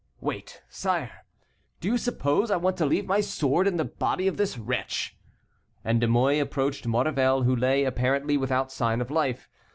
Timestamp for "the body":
3.77-4.27